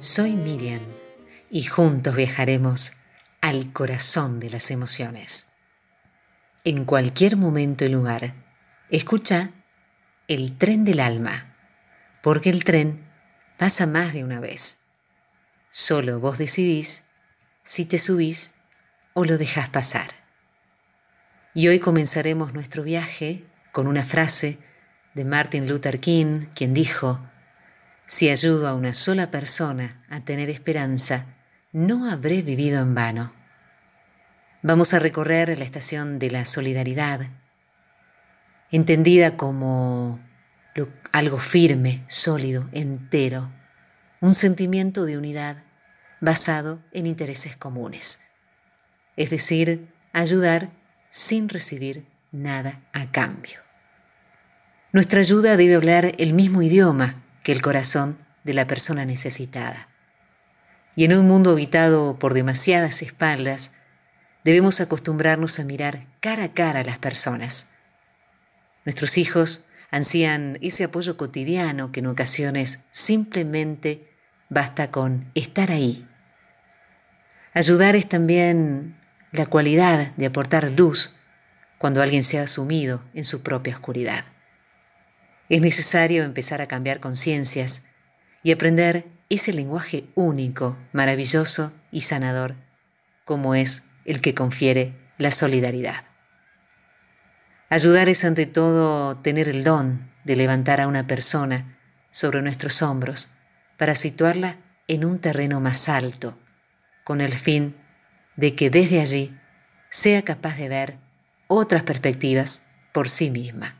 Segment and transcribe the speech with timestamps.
[0.00, 0.80] Soy Miriam
[1.50, 2.94] y juntos viajaremos
[3.42, 5.48] al corazón de las emociones.
[6.64, 8.32] En cualquier momento y lugar,
[8.88, 9.50] escucha
[10.26, 11.54] el tren del alma,
[12.22, 13.04] porque el tren
[13.58, 14.78] pasa más de una vez.
[15.68, 17.04] Solo vos decidís
[17.62, 18.52] si te subís
[19.12, 20.12] o lo dejás pasar.
[21.52, 24.58] Y hoy comenzaremos nuestro viaje con una frase
[25.12, 27.20] de Martin Luther King, quien dijo,
[28.10, 31.26] si ayudo a una sola persona a tener esperanza,
[31.70, 33.32] no habré vivido en vano.
[34.62, 37.20] Vamos a recorrer la estación de la solidaridad,
[38.72, 40.18] entendida como
[41.12, 43.48] algo firme, sólido, entero,
[44.20, 45.62] un sentimiento de unidad
[46.20, 48.22] basado en intereses comunes,
[49.16, 50.70] es decir, ayudar
[51.10, 53.60] sin recibir nada a cambio.
[54.92, 59.88] Nuestra ayuda debe hablar el mismo idioma que el corazón de la persona necesitada.
[60.96, 63.72] Y en un mundo habitado por demasiadas espaldas,
[64.44, 67.70] debemos acostumbrarnos a mirar cara a cara a las personas.
[68.84, 74.08] Nuestros hijos ansían ese apoyo cotidiano que en ocasiones simplemente
[74.48, 76.06] basta con estar ahí.
[77.52, 78.96] Ayudar es también
[79.32, 81.14] la cualidad de aportar luz
[81.78, 84.24] cuando alguien se ha sumido en su propia oscuridad.
[85.50, 87.86] Es necesario empezar a cambiar conciencias
[88.44, 92.54] y aprender ese lenguaje único, maravilloso y sanador,
[93.24, 96.04] como es el que confiere la solidaridad.
[97.68, 101.78] Ayudar es ante todo tener el don de levantar a una persona
[102.12, 103.30] sobre nuestros hombros
[103.76, 104.56] para situarla
[104.86, 106.38] en un terreno más alto,
[107.02, 107.76] con el fin
[108.36, 109.36] de que desde allí
[109.88, 110.98] sea capaz de ver
[111.48, 113.79] otras perspectivas por sí misma.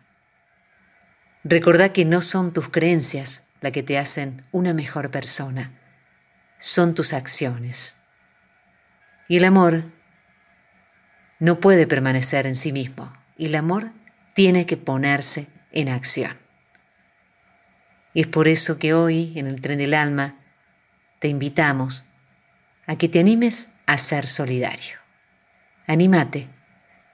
[1.44, 5.72] Recordá que no son tus creencias las que te hacen una mejor persona,
[6.58, 8.02] son tus acciones.
[9.28, 9.84] Y el amor
[11.38, 13.90] no puede permanecer en sí mismo, y el amor
[14.34, 16.36] tiene que ponerse en acción.
[18.12, 20.36] Y es por eso que hoy, en el tren del alma,
[21.20, 22.04] te invitamos
[22.86, 24.98] a que te animes a ser solidario.
[25.86, 26.48] Anímate,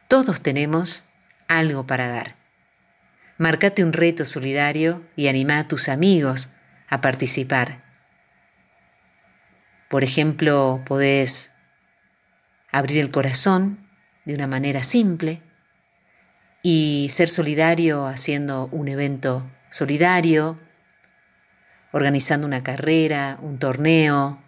[0.08, 1.04] todos tenemos
[1.48, 2.35] algo para dar
[3.38, 6.54] Marcate un reto solidario y anima a tus amigos
[6.88, 7.84] a participar.
[9.90, 11.56] Por ejemplo, podés
[12.72, 13.86] abrir el corazón
[14.24, 15.42] de una manera simple
[16.62, 20.58] y ser solidario haciendo un evento solidario,
[21.92, 24.42] organizando una carrera, un torneo,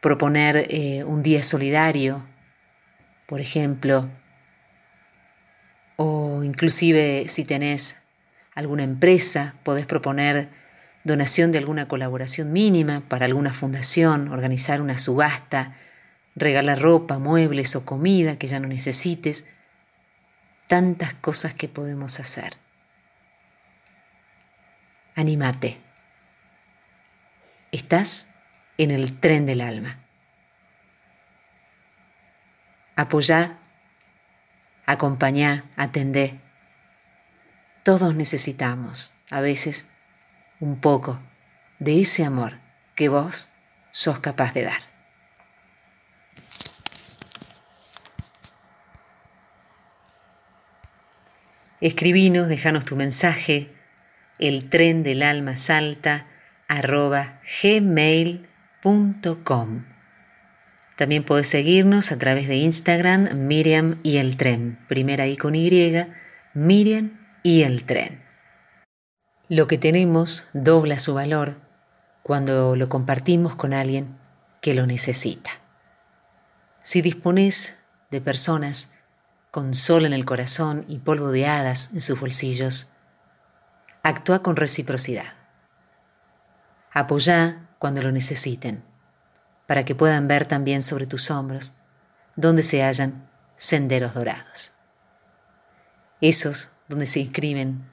[0.00, 2.24] proponer eh, un día solidario,
[3.26, 4.08] por ejemplo,
[5.96, 8.01] o inclusive si tenés
[8.54, 10.48] alguna empresa, podés proponer
[11.04, 15.74] donación de alguna colaboración mínima para alguna fundación, organizar una subasta,
[16.36, 19.48] regalar ropa, muebles o comida que ya no necesites.
[20.68, 22.56] Tantas cosas que podemos hacer.
[25.14, 25.78] Anímate.
[27.72, 28.34] Estás
[28.78, 29.98] en el tren del alma.
[32.96, 33.58] Apoyá,
[34.86, 36.41] acompañá, atendé
[37.82, 39.88] todos necesitamos, a veces,
[40.60, 41.20] un poco
[41.78, 42.60] de ese amor
[42.94, 43.50] que vos
[43.90, 44.80] sos capaz de dar.
[51.80, 53.66] Escribinos, déjanos tu mensaje,
[54.38, 56.28] el tren del alma salta
[56.68, 58.46] arroba gmail.com.
[60.96, 65.68] También puedes seguirnos a través de Instagram, Miriam y el tren, primera I con Y,
[66.54, 68.22] Miriam y el tren.
[69.48, 71.56] Lo que tenemos dobla su valor
[72.22, 74.18] cuando lo compartimos con alguien
[74.60, 75.50] que lo necesita.
[76.82, 77.80] Si dispones
[78.10, 78.92] de personas
[79.50, 82.92] con sol en el corazón y polvo de hadas en sus bolsillos,
[84.02, 85.34] actúa con reciprocidad.
[86.92, 88.84] Apoya cuando lo necesiten,
[89.66, 91.72] para que puedan ver también sobre tus hombros
[92.36, 94.72] donde se hallan senderos dorados.
[96.20, 97.90] Esos donde se inscriben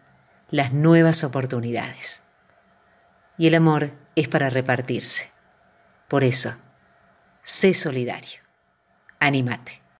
[0.51, 2.23] las nuevas oportunidades.
[3.37, 5.31] Y el amor es para repartirse.
[6.09, 6.53] Por eso,
[7.41, 8.41] sé solidario.
[9.19, 9.81] Anímate.